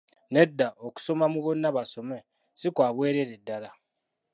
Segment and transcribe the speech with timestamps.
[0.33, 2.25] Nedda, okusoma mu Bonna Basome'
[2.59, 3.69] si kwa bwereere ddala.